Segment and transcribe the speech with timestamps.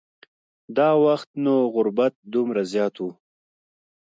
[0.77, 3.07] دا وخت نو غربت دومره زیات و.